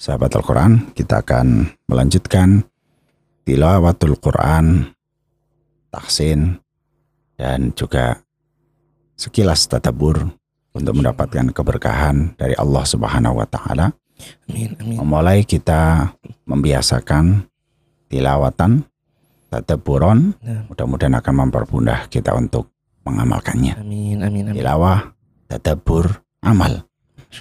[0.00, 2.64] sahabat Al-Quran, kita akan melanjutkan
[3.44, 4.96] tilawatul Quran,
[5.92, 6.56] tahsin,
[7.36, 8.24] dan juga
[9.20, 10.24] sekilas tatabur
[10.72, 13.92] untuk mendapatkan keberkahan dari Allah Subhanahu wa taala.
[14.48, 14.96] Amin, amin.
[14.96, 16.12] Memulai kita
[16.48, 17.44] membiasakan
[18.08, 18.88] tilawatan
[19.52, 20.64] tadaburon, Nah.
[20.70, 22.72] mudah-mudahan akan mempermudah kita untuk
[23.04, 23.76] mengamalkannya.
[23.76, 24.56] Amin, amin, amin.
[24.56, 25.12] Tilawah,
[25.50, 26.88] tadabur, amal.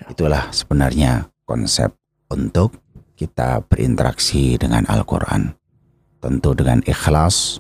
[0.10, 1.99] Itulah sebenarnya konsep
[2.30, 2.78] untuk
[3.18, 5.52] kita berinteraksi dengan Al-Quran.
[6.20, 7.60] Tentu dengan ikhlas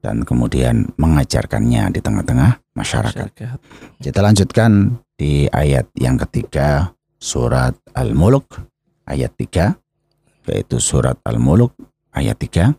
[0.00, 3.26] dan kemudian mengajarkannya di tengah-tengah masyarakat.
[3.30, 3.58] Masyarakat.
[4.00, 4.70] Kita lanjutkan
[5.18, 8.64] di ayat yang ketiga surat Al-Mulk
[9.04, 9.76] ayat 3
[10.48, 11.76] yaitu surat Al-Mulk
[12.16, 12.72] ayat 3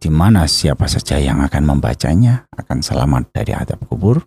[0.00, 4.22] di mana siapa saja yang akan membacanya akan selamat dari adab kubur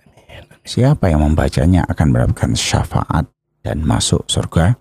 [0.67, 3.25] siapa yang membacanya akan mendapatkan syafaat
[3.63, 4.75] dan masuk surga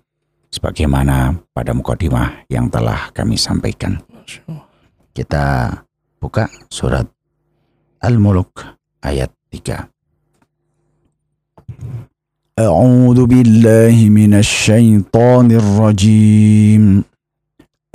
[0.52, 4.64] sebagaimana pada mukadimah yang telah kami sampaikan Masya Allah.
[5.12, 5.44] kita
[6.18, 7.06] buka surat
[8.00, 9.88] Al-Mulk ayat 3
[12.58, 17.04] أعوذ بالله من الشيطان الرجيم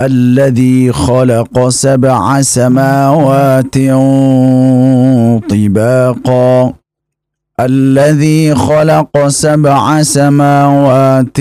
[0.00, 3.76] الذي خلق سبع سماوات
[5.50, 6.72] طباقا
[7.59, 11.37] الذي خلق سبع سماوات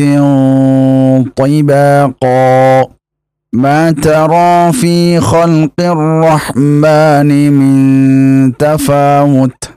[1.36, 2.86] طباقا.
[3.52, 9.70] ما ترى في خلق الرحمن من تفاوت؟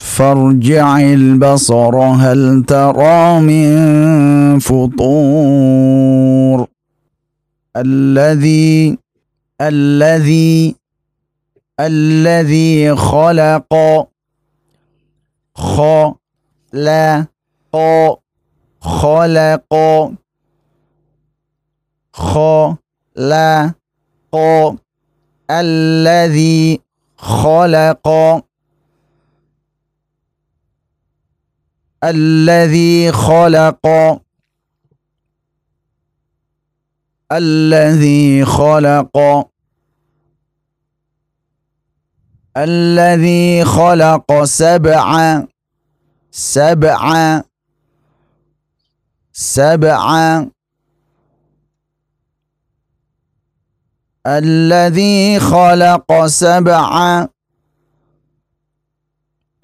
[0.00, 6.00] فارجع البصر هل ترى من فطور؟
[7.76, 8.98] الذي
[9.60, 10.74] الذي
[11.80, 13.74] الذي خلق
[15.54, 17.28] خلق
[18.80, 19.74] خلق
[22.12, 23.76] خلق
[25.50, 26.80] الذي
[27.16, 28.08] خلق
[32.04, 33.86] الذي خلق.
[37.32, 39.49] الذي خلق
[42.64, 45.42] الذي خلق سبع
[46.30, 47.42] سبع
[49.32, 50.44] سبع
[54.26, 57.26] الذي خلق سبع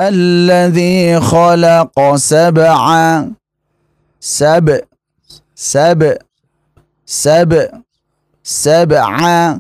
[0.01, 3.25] الذي خلق سبع
[4.21, 4.81] سبع
[5.55, 6.17] سبع
[7.07, 7.69] سبع
[8.43, 9.59] سبع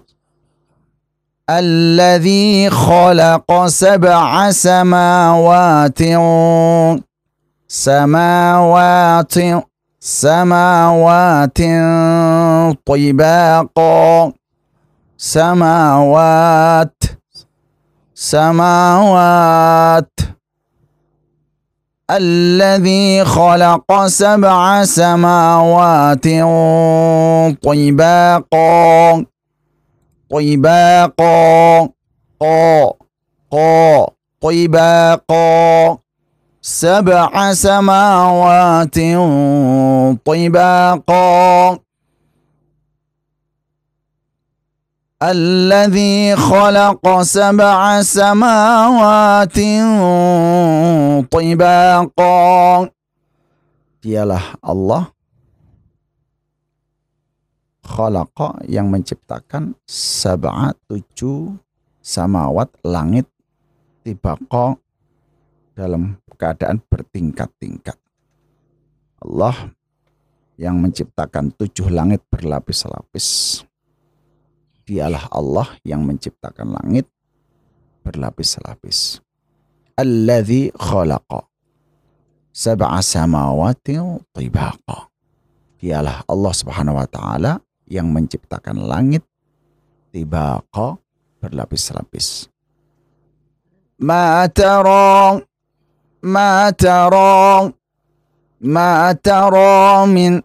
[1.50, 5.98] الذي خلق سبع سماوات
[7.68, 9.34] سماوات
[10.00, 11.58] سماوات
[12.86, 14.32] طباقا
[15.18, 17.02] سماوات
[18.14, 20.12] سماوات.
[22.10, 26.24] الذي خلق سبع سماوات
[27.62, 29.24] طباقا
[30.30, 31.88] طباقا
[32.40, 32.92] قا.
[33.50, 34.16] قا.
[34.40, 35.98] طباقا
[36.62, 38.98] سبع سماوات
[40.26, 41.78] طباقا
[45.22, 49.58] الذي خلق سبع سماوات
[51.30, 52.88] طباقا
[54.06, 55.15] Dialah Allah
[57.86, 61.54] khalaqa yang menciptakan sab'a tujuh
[62.02, 63.30] samawat langit
[64.02, 64.74] tibaqa
[65.78, 67.96] dalam keadaan bertingkat-tingkat.
[69.22, 69.72] Allah
[70.60, 73.62] yang menciptakan tujuh langit berlapis-lapis.
[74.86, 77.08] Dialah Allah yang menciptakan langit
[78.06, 79.18] berlapis-lapis.
[79.96, 81.42] Alladzi khalaqa
[82.56, 84.00] sab'a samawati
[84.32, 85.10] tibaqa.
[85.76, 89.25] Dialah Allah Subhanahu wa taala yang menciptakan langit
[90.11, 90.99] tibaqa
[91.41, 92.51] berlapis-lapis.
[94.01, 95.37] Ma tara
[96.25, 97.69] ma tara
[98.61, 100.41] ma tara min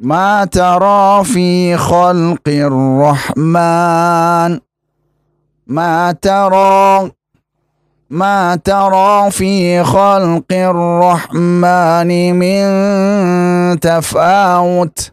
[0.00, 3.40] ما ترى في خلق الرحمن
[5.66, 7.10] ما ترى
[8.10, 15.12] ما ترى في خلق الرحمن من تفاوت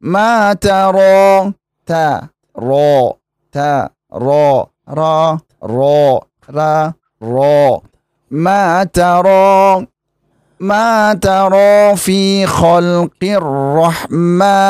[0.00, 1.52] ما ترى؟
[1.86, 2.20] تا
[2.54, 3.18] رو
[3.52, 7.82] تا رو را رو را رو.
[8.30, 9.86] ما ترى؟
[10.60, 14.68] ما ترى في خلق الرحمن.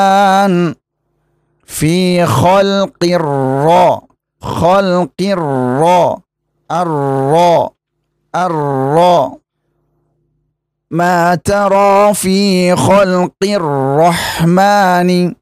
[1.69, 4.03] في خلق الراء
[4.41, 6.19] خلق الراء
[6.71, 7.73] الراء
[8.35, 9.37] الراء
[10.91, 15.33] ما ترى في خلق الرحمن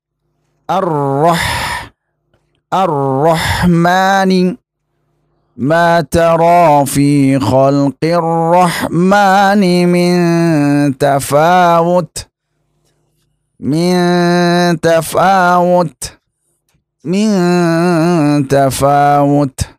[0.70, 1.92] الرح
[2.74, 4.58] الرحمن؟
[5.58, 12.28] ما ترى في خلق الرحمن من تفاوت؟
[13.60, 16.12] من تفاوت؟
[17.06, 19.77] من تفاوت؟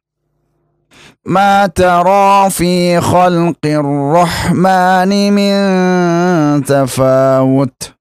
[1.25, 7.93] ما ترى في خلق الرحمن من تفاوت.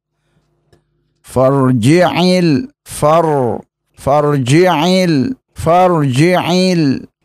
[1.23, 3.59] فارجع الفر
[3.97, 5.05] فارجع
[5.55, 6.51] فارجع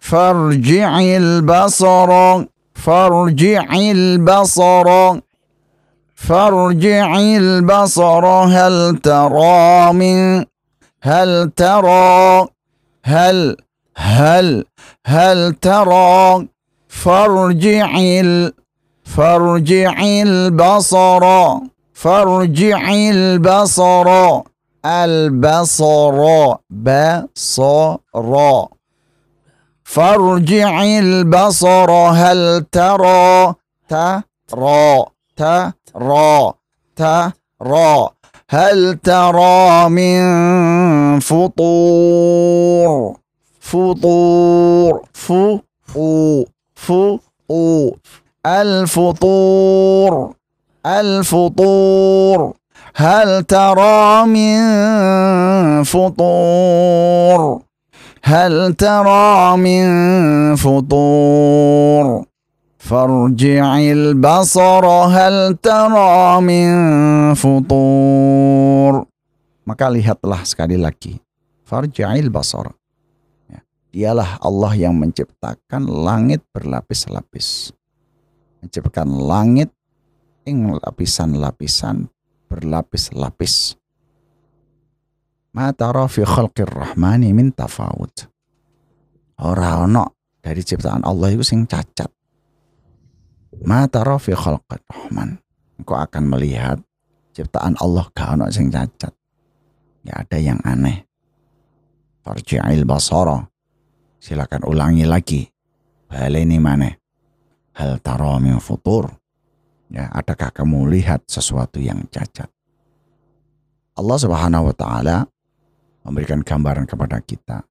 [0.01, 2.45] فارجع البصر.
[2.75, 5.19] فارجع البصر.
[6.15, 8.27] فارجع البصر.
[8.27, 10.45] هل ترى من
[11.03, 12.47] هل ترى
[13.05, 13.57] هل
[13.97, 14.65] هل
[15.07, 16.47] هل ترى
[16.89, 17.91] فارجع
[19.05, 21.25] فارجع البصر
[21.95, 24.41] فارجع البصر
[24.87, 26.17] البصر
[26.71, 28.65] بصر
[29.85, 33.55] فارجع البصر هل ترى
[33.89, 35.05] ترى
[35.37, 36.53] ترى
[36.97, 38.09] ترى
[38.51, 43.22] هل ترى من فطور؟
[43.63, 45.07] فطور.
[45.15, 45.59] فو
[46.75, 47.95] فو
[48.47, 50.13] الفطور.
[50.87, 52.55] الفطور.
[52.97, 54.59] هل ترى من
[55.83, 57.61] فطور؟
[58.25, 59.87] هل ترى من
[60.57, 62.25] فطور؟
[62.83, 64.85] فارجع البصر
[65.17, 66.71] هل ترى من
[67.39, 69.07] futur
[69.63, 71.15] maka lihatlah sekali lagi.
[71.63, 72.75] farja'il basar
[73.93, 77.77] dialah Allah yang menciptakan langit berlapis-lapis.
[78.65, 79.69] Menciptakan langit
[80.49, 82.09] yang lapisan-lapisan
[82.49, 83.77] berlapis-lapis.
[85.53, 88.33] Ma tara fi khalqir rahmani min tafawut.
[89.45, 92.09] Ora ono dari ciptaan Allah itu sing cacat.
[93.69, 95.37] Ma tara fi khalqir rahman.
[95.77, 96.81] Engkau akan melihat
[97.37, 99.13] ciptaan Allah gak ono sing cacat.
[100.09, 101.05] Ya ada yang aneh.
[102.25, 103.52] Farji'il basara
[104.23, 105.43] silakan ulangi lagi.
[106.07, 106.95] Baleni mana?
[107.75, 107.99] Hal
[108.39, 109.11] min futur.
[109.91, 112.47] Ya adakah kamu lihat sesuatu yang cacat?
[113.99, 115.17] Allah Subhanahu wa taala
[116.07, 117.67] memberikan gambaran kepada kita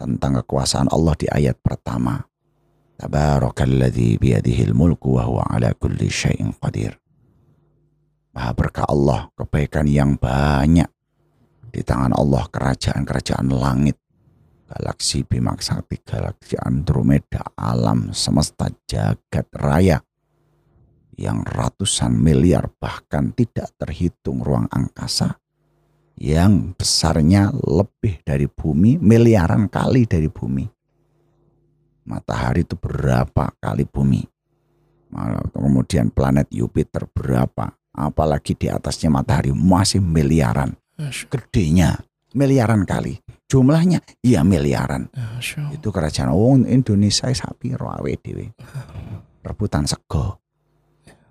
[0.00, 2.24] tentang kekuasaan Allah di ayat pertama.
[2.96, 6.96] Tabarakalladzi biyadihil mulku wa huwa ala kulli syai'in qadir.
[8.34, 10.88] Maha berkah Allah, kebaikan yang banyak
[11.70, 13.99] di tangan Allah kerajaan-kerajaan langit,
[14.70, 19.98] galaksi Bima Sakti, galaksi Andromeda, alam semesta jagat raya
[21.18, 25.42] yang ratusan miliar bahkan tidak terhitung ruang angkasa
[26.14, 30.68] yang besarnya lebih dari bumi, miliaran kali dari bumi.
[32.06, 34.22] Matahari itu berapa kali bumi?
[35.50, 37.74] Kemudian planet Jupiter berapa?
[37.90, 40.76] Apalagi di atasnya matahari masih miliaran.
[41.26, 41.98] Gedenya
[42.36, 43.18] miliaran kali.
[43.50, 43.98] Jumlahnya?
[44.22, 45.10] Iya miliaran.
[45.74, 48.54] Itu kerajaan oh, Indonesia sapi rawe dewe.
[49.42, 50.38] Rebutan sego.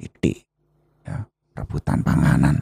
[0.03, 0.43] Itik.
[1.07, 1.23] Ya,
[1.55, 2.59] rebutan panganan.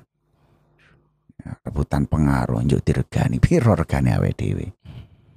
[1.65, 3.41] Rebutan pengaruh njuk diregani.
[3.41, 4.67] Piro regane awake dhewe?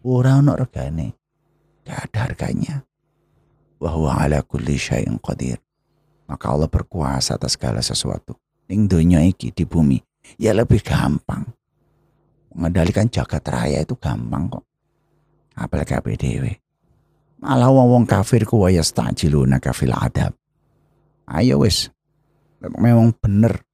[0.04, 1.16] Ora ono regane.
[1.88, 2.84] Gak ada harganya.
[3.80, 5.56] Wa huwa ala kulli syai'in qadir.
[6.28, 8.36] Maka Allah berkuasa atas segala sesuatu.
[8.68, 9.96] Ning donya iki di bumi
[10.38, 11.42] ya lebih gampang
[12.56, 14.64] mengendalikan jagat raya itu gampang kok
[15.54, 16.52] apalagi apa dhewe
[17.40, 20.34] malah wong-wong kafir ku ya stajiluna kafil adab
[21.30, 21.88] ayo wis
[22.60, 23.64] memang bener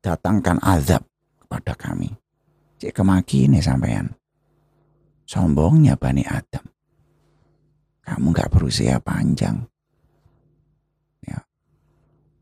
[0.00, 1.04] datangkan azab
[1.36, 2.10] kepada kami.
[2.80, 4.08] Cik kemaki ini sampean.
[5.28, 6.64] Sombongnya Bani Adam.
[8.02, 9.62] Kamu gak berusia panjang.
[11.22, 11.38] Ya.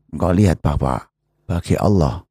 [0.09, 0.97] Engkau lihat bahwa
[1.45, 2.28] bagi Allah, ya,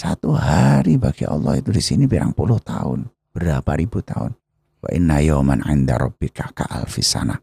[0.00, 3.04] satu hari bagi Allah itu di sini berang puluh tahun,
[3.36, 4.32] berapa ribu tahun.
[4.80, 7.36] Wa inna yawman inda rabbika ka alfisana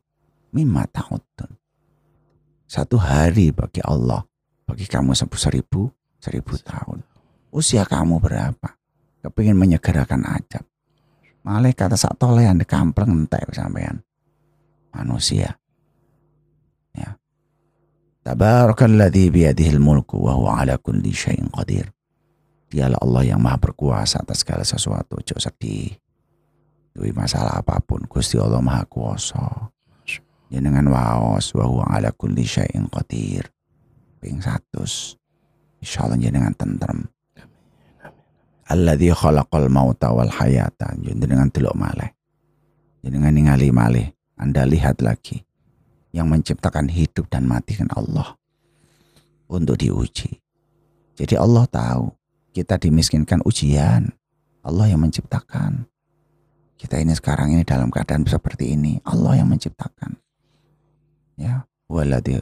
[0.49, 1.53] mimma ta'udun.
[2.65, 4.25] Satu hari bagi Allah,
[4.65, 7.05] bagi kamu seribu seribu tahun.
[7.53, 8.73] Usia kamu berapa?
[9.21, 10.65] Kepingin menyegerakan ajab.
[11.45, 14.01] Malah kata sak tolehan di kampleng entek sampean.
[14.97, 15.53] Manusia.
[16.97, 17.21] Ya.
[18.25, 21.93] Tabarakalladzi biyadihil mulku wa huwa ala kulli syai'in qadir.
[22.67, 25.23] Dialah Allah yang maha berkuasa atas segala sesuatu.
[25.23, 25.95] Ojo sedih.
[26.91, 28.03] Duwi masalah apa pun.
[28.11, 29.71] Gusti Allah maha kuasa.
[30.51, 33.47] Jenengan waos wa huwa ala kulli syai'in qadir.
[34.19, 35.15] Ping 100.
[35.79, 37.07] Insyaallah jenengan tentrem.
[38.67, 40.91] Alladzi khalaqal mauta wal hayata.
[40.99, 42.11] Jenengan delok malih.
[42.99, 44.07] Jenengan ningali malih.
[44.35, 45.39] Anda lihat lagi.
[46.11, 48.35] Yang menciptakan hidup dan mati kan Allah.
[49.47, 50.35] Untuk diuji.
[51.15, 52.16] Jadi Allah tahu
[52.57, 54.09] kita dimiskinkan ujian.
[54.65, 55.85] Allah yang menciptakan.
[56.73, 58.97] Kita ini sekarang ini dalam keadaan seperti ini.
[59.05, 60.17] Allah yang menciptakan.
[61.37, 61.69] Ya.
[61.85, 62.41] Waladhi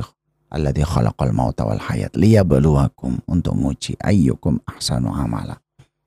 [0.55, 5.59] alladhi khalaqal mauta wal hayat liyabluwakum untuk nguji ayyukum ahsanu amala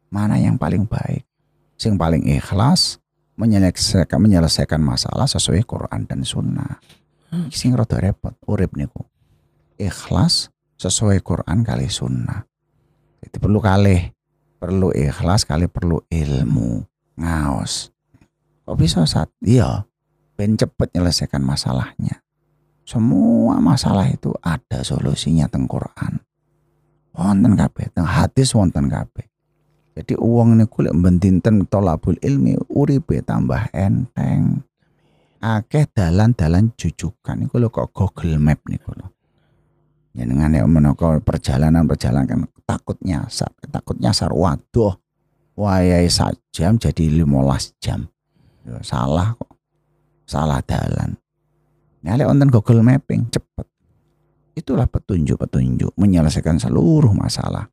[0.08, 1.28] mana yang paling baik
[1.76, 2.96] sing paling ikhlas
[3.36, 6.80] menyelesaikan menyelesaikan masalah sesuai Quran dan Sunnah
[7.28, 7.52] Hmm.
[7.52, 9.04] sing rada repot urip niku
[9.76, 10.48] ikhlas
[10.80, 12.48] sesuai Quran kali Sunnah
[13.22, 13.96] jadi perlu kali.
[14.58, 16.82] Perlu ikhlas kali perlu ilmu.
[17.18, 17.90] Ngaos.
[18.66, 19.87] Kok bisa saat iya.
[20.38, 22.22] Ben cepet nyelesaikan masalahnya.
[22.87, 26.22] Semua masalah itu ada solusinya teng Quran.
[27.12, 29.26] Wonten kabeh teng hadis wonten kabeh.
[29.98, 34.62] Jadi uang niku lek bendinten tolabul ilmi uripe tambah enteng.
[35.42, 37.34] Akeh dalan-dalan jujukan.
[37.34, 39.17] Niku lho kok Google Map niku lho
[40.18, 44.98] jenengan nek menapa perjalanan-perjalanan kan takut nyasar takut nyasar waduh
[45.54, 48.10] wayahe sak jam jadi 15 jam
[48.68, 49.56] Ya, salah kok
[50.28, 51.16] salah dalan
[51.98, 53.66] Nah, lek wonten Google Mapping cepet.
[54.54, 57.70] Itulah petunjuk-petunjuk menyelesaikan seluruh masalah.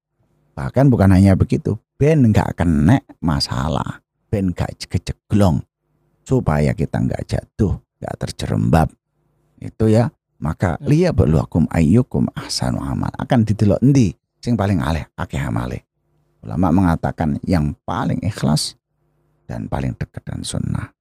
[0.58, 5.62] Bahkan bukan hanya begitu, ben nggak kena masalah, ben nggak keceglong,
[6.26, 8.88] supaya kita nggak jatuh, nggak terjerembab.
[9.62, 15.40] Itu ya, maka liya beluakum ayyukum ahsanu amal akan didelok endi sing paling aleh akeh
[15.40, 15.88] amale.
[16.46, 18.78] Ulama mengatakan yang paling ikhlas
[19.50, 20.94] dan paling dekat dan sunnah.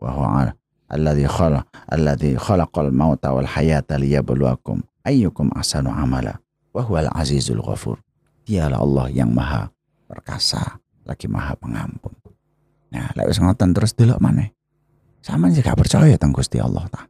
[0.00, 0.56] Wahwa
[0.88, 1.60] alladzi khala
[1.92, 6.40] alladzi khalaqal mauta wal hayata liyabluwakum ayyukum ahsanu amala
[6.72, 8.00] wa huwal azizul ghafur.
[8.44, 9.72] Dialah Allah yang maha
[10.04, 12.12] perkasa, lagi maha pengampun.
[12.92, 14.52] Nah, lek wis ngoten terus delok maneh.
[15.24, 17.08] Sama jika percaya tentang Gusti Allah ta.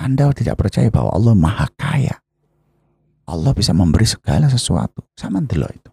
[0.00, 2.16] Anda tidak percaya bahwa Allah maha kaya.
[3.28, 5.04] Allah bisa memberi segala sesuatu.
[5.12, 5.90] Sama delok itu.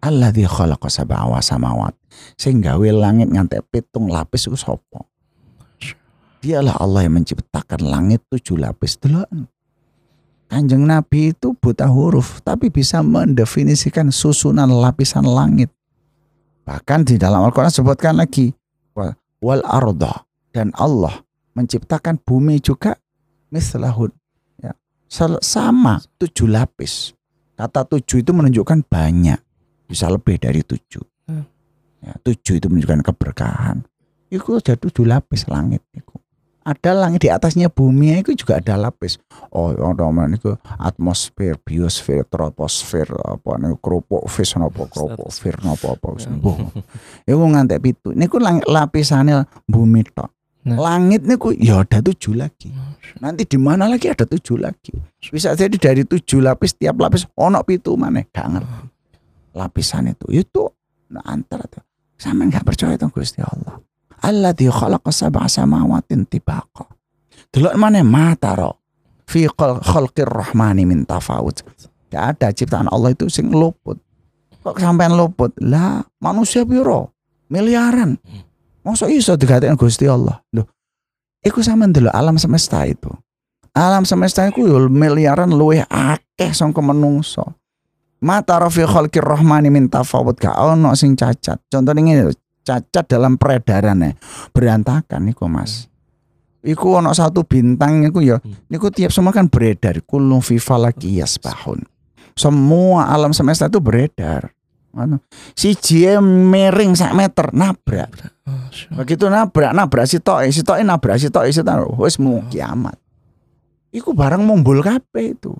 [0.00, 1.92] Alladzi khalaqa sab'a wa samawat.
[2.40, 5.04] Sing gawe langit ngantek pitung lapis iku sapa?
[6.40, 9.52] Dialah Allah yang menciptakan langit tujuh lapis deloken.
[10.46, 15.74] Kanjeng Nabi itu buta huruf, tapi bisa mendefinisikan susunan lapisan langit.
[16.62, 18.54] Bahkan di dalam Al-Quran sebutkan lagi,
[18.94, 20.22] wa- wal arda
[20.54, 21.18] dan Allah
[21.58, 22.94] menciptakan bumi juga
[23.50, 24.12] mislahun.
[24.58, 24.72] Ya,
[25.42, 27.14] sama tujuh lapis.
[27.56, 29.40] Kata tujuh itu menunjukkan banyak,
[29.88, 31.02] bisa lebih dari tujuh.
[31.24, 31.48] Hmm.
[32.04, 33.82] Ya, tujuh itu menunjukkan keberkahan.
[34.28, 35.80] Itu ada tujuh lapis langit.
[35.96, 36.20] Itu
[36.66, 39.22] ada langit di atasnya bumi itu juga ada lapis.
[39.54, 46.18] Oh, orang itu atmosfer, biosfer, troposfer, apa nih kerupuk fis napa kerupuk fir napa apa
[46.18, 46.56] sembuh.
[47.30, 48.10] Iku ngantek pitu.
[48.12, 50.34] Niku lang- lapisannya bumi tok.
[50.66, 50.82] Nah.
[50.82, 52.74] Langit niku ya ada tujuh lagi.
[53.22, 54.90] Nanti di mana lagi ada tujuh lagi.
[55.30, 58.84] Bisa jadi dari tujuh lapis tiap lapis ono pitu mana gak ngerti.
[59.54, 60.66] Lapisan itu itu
[61.14, 61.86] nah, antara tuh.
[62.18, 63.78] Sama nggak percaya tuh Gusti Allah.
[64.26, 66.90] Alladzi khalaqa sab'a samawatin tibaqa.
[67.54, 68.82] Delok mana mata ro.
[69.22, 71.62] Fi khal- khalqir rahmani min tafawut.
[72.10, 74.02] Gak ada ciptaan Allah itu sing luput.
[74.66, 75.54] Kok sampean luput?
[75.62, 77.14] Lah, manusia piro?
[77.54, 78.18] Miliaran.
[78.86, 80.38] Masa iso dikatakan Gusti Allah?
[80.54, 80.70] Loh,
[81.42, 83.10] iku sampean delok alam semesta itu.
[83.74, 87.58] Alam semesta iku yo miliaran luwih akeh sangka menungso.
[88.22, 91.60] Mata rafi khalqir rahmani min tafawut gak ono sing cacat.
[91.68, 92.32] Contohnya ngene lho,
[92.64, 94.16] cacat dalam peredarannya
[94.54, 95.90] berantakan niku Mas.
[96.64, 98.40] Iku ono satu bintang niku ya
[98.72, 101.84] niku tiap semua kan beredar kullu fi falaki yasbahun.
[102.32, 104.55] Semua alam semesta itu beredar.
[104.96, 105.20] Anu,
[105.52, 105.76] si
[106.24, 108.08] miring sak meter nabrak.
[108.96, 112.96] Begitu nabrak, nabrak si toke, si toke nabrak si toke, si toke, wis mau kiamat.
[113.92, 115.52] Iku barang mumbul kabeh itu.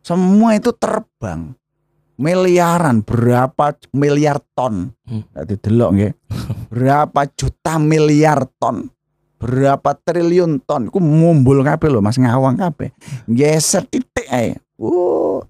[0.00, 1.52] Semua itu terbang.
[2.16, 4.88] Miliaran, berapa miliar ton.
[5.04, 5.24] Hmm.
[5.36, 6.12] Dadi delok nggih.
[6.72, 8.88] Berapa juta miliar ton.
[9.36, 10.88] Berapa triliun ton.
[10.88, 12.88] Iku mumbul kabeh lho Mas ngawang kabeh.
[13.28, 14.56] Geser titik ae.
[14.80, 15.44] Uh.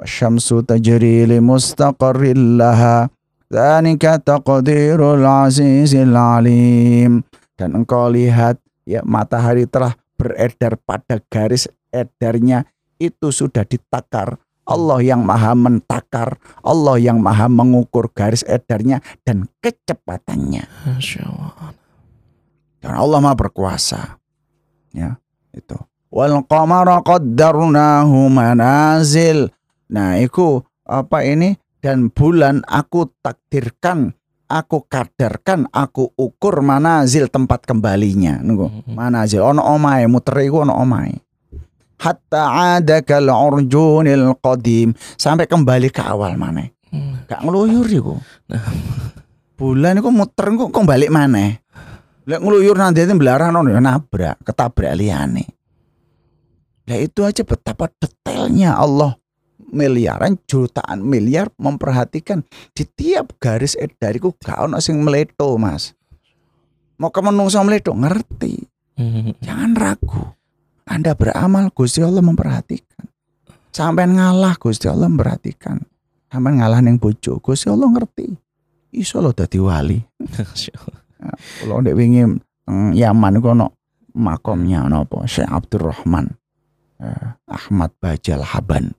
[0.00, 3.12] Wasyamsu tajri li mustaqarril laha.
[3.52, 7.20] Dzalika taqdirul azizil alim.
[7.52, 8.56] Dan engkau lihat
[8.88, 12.64] ya matahari telah beredar pada garis edarnya
[12.96, 14.40] itu sudah ditakar.
[14.64, 20.64] Allah yang maha mentakar, Allah yang maha mengukur garis edarnya dan kecepatannya.
[22.80, 24.16] Dan Allah maha berkuasa.
[24.96, 25.20] Ya,
[25.52, 25.76] itu.
[26.08, 29.50] Wal qamara qaddarnahu manazil.
[29.90, 31.58] Nah, itu apa ini?
[31.80, 34.12] Dan bulan aku takdirkan,
[34.46, 38.38] aku kadarkan, aku ukur manazil tempat kembalinya.
[38.38, 38.68] Nunggu.
[38.68, 38.92] Mhm.
[38.94, 41.16] Manazil ono omae, muter iku ono omae.
[42.00, 46.64] Hatta ada kal urjunil qadim sampai kembali ke awal mana?
[46.88, 47.28] Hmm.
[47.28, 48.16] Gak ngeluyur iku.
[48.48, 48.64] Nah.
[49.60, 51.60] Bulan iku muter kok balik mana?
[52.24, 55.44] Lek ngeluyur nanti itu belaran ono ya nabrak, ketabrak liane.
[56.88, 59.19] Lah itu aja betapa detailnya Allah
[59.70, 62.44] miliaran jutaan miliar memperhatikan.
[62.74, 65.94] Di tiap garis edariku gak ono sing meleto mas.
[67.00, 68.68] Mau ke menungso meleto ngerti.
[69.00, 69.32] Hmm.
[69.40, 70.36] jangan ragu.
[70.84, 73.08] Anda beramal Gusti Allah memperhatikan.
[73.72, 75.80] Sampai ngalah Gusti Allah memperhatikan.
[76.28, 78.28] Sampai ngalah neng bojo Gusti Allah ngerti.
[78.92, 79.96] Iso lo dadi wali.
[81.62, 82.26] Kalau ndek wingi
[82.70, 83.66] teng Yaman iku ono
[84.16, 85.26] makomnya ono apa?
[85.26, 86.26] Syekh Abdurrahman
[87.02, 88.94] eh, Ahmad Bajal Haban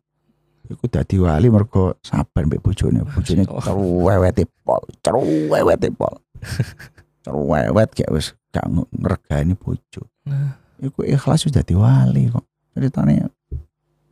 [0.71, 3.03] iku dadi wali mergo sabar mbek bojone.
[3.03, 3.63] Bojone Allah.
[3.67, 6.15] cerewete pol cerewete pol.
[7.21, 8.65] Cerewet kayak wis gak
[8.97, 10.01] ngregani bojo.
[10.25, 10.57] Nah.
[10.81, 12.45] iku ikhlas sudah dadi wali kok.
[12.73, 13.29] Ceritanya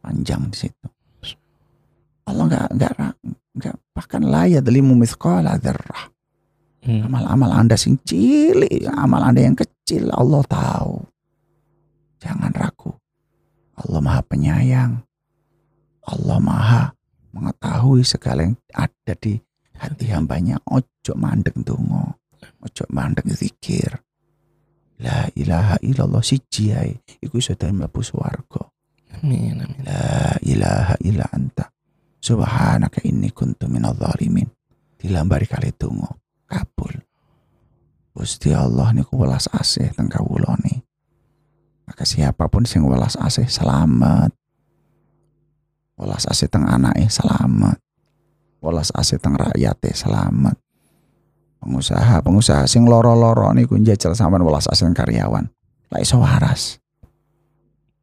[0.03, 0.87] panjang di situ.
[2.29, 3.17] Allah nggak nggak ra-
[3.57, 6.13] nggak bahkan layak delimu mithqala dzarrah.
[6.79, 7.11] Hmm.
[7.11, 11.01] amal-amal anda sing cilik amal anda yang kecil Allah tahu.
[12.21, 12.93] Jangan ragu.
[13.79, 15.01] Allah maha penyayang
[16.09, 16.83] Allah maha
[17.37, 19.37] mengetahui segala yang ada di
[19.77, 22.17] hati hambanya ojo mandek tungo
[22.59, 24.01] ojo mandek zikir
[24.99, 28.67] la ilaha illallah siji ae iku iso dadi mlebu swarga
[29.19, 29.59] Amin.
[29.59, 29.83] Amin.
[29.83, 31.67] La ilaha illa anta.
[32.19, 34.47] Subhanaka inni kuntu minadh dhalimin.
[34.99, 36.19] Dilambari kali tungo.
[36.47, 36.93] Kabul.
[38.15, 40.83] Gusti Allah niku welas asih teng kawulane.
[41.87, 44.35] Maka siapa pun sing welas asih selamat.
[45.99, 47.75] Welas asih teng anake selamat.
[48.63, 50.55] Welas asih teng rakyate selamat.
[51.59, 55.51] Pengusaha-pengusaha sing loro-loro niku njajal sampean asih teng karyawan.
[55.91, 56.79] Lah iso waras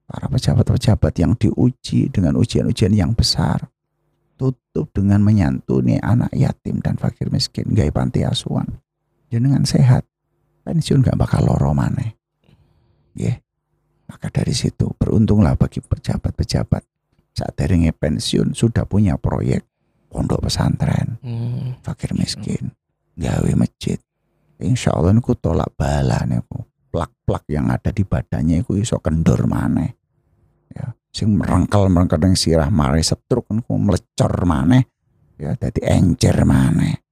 [0.07, 3.67] para pejabat-pejabat yang diuji dengan ujian-ujian yang besar
[4.39, 8.79] tutup dengan menyantuni anak yatim dan fakir miskin gaya panti asuhan
[9.27, 10.07] dengan sehat
[10.63, 12.15] pensiun gak bakal loro maneh
[13.19, 13.35] ya
[14.07, 16.87] maka dari situ beruntunglah bagi pejabat-pejabat
[17.37, 19.69] saat dari pensiun sudah punya proyek
[20.09, 21.21] pondok pesantren.
[21.21, 21.77] Hmm.
[21.85, 22.73] fakir miskin.
[23.21, 24.01] Gawe masjid.
[24.57, 26.65] Insya Allah niku tolak bala niku.
[26.89, 29.93] Plak-plak yang ada di badannya iku iso kendor maneh.
[30.73, 34.89] Ya sing merengkel merengkel yang sirah mare setruk niku melecor maneh.
[35.37, 37.05] Ya dadi encer maneh.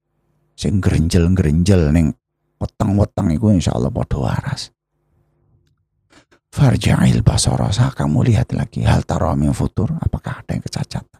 [0.57, 2.09] Sing grenjel-grenjel ning
[2.57, 4.74] weteng-weteng iku insya Allah padha waras
[6.55, 11.19] Farja'il basara Sa kamu lihat lagi hal tara min futur apakah ada yang kecacatan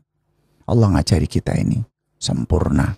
[0.65, 1.83] Allah ngajari kita ini
[2.15, 2.95] sempurna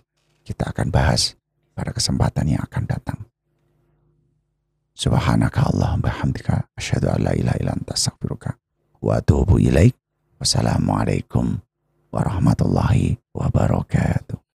[0.48, 1.36] kita akan bahas
[1.76, 3.20] pada kesempatan yang akan datang.
[4.96, 8.56] Subhanaka Allahumma bihamdika asyhadu an la ilaha illa anta astaghfiruka
[9.04, 9.94] wa atubu ilaik.
[10.40, 11.60] Wassalamualaikum
[12.10, 14.40] warahmatullahi wabarakatuh.